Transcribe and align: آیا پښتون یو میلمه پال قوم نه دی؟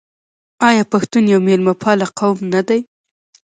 آیا 0.67 0.83
پښتون 0.93 1.23
یو 1.33 1.39
میلمه 1.47 1.73
پال 1.81 1.99
قوم 2.19 2.37
نه 2.53 2.61
دی؟ 2.67 2.79